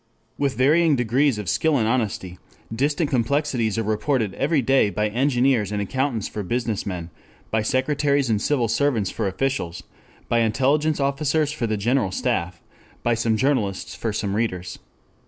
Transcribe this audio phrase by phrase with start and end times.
[0.39, 2.39] With varying degrees of skill and honesty
[2.75, 7.11] distant complexities are reported every day by engineers and accountants for business men,
[7.51, 9.83] by secretaries and civil servants for officials,
[10.27, 12.63] by intelligence officers for the General Staff,
[13.03, 14.79] by some journalists for some readers.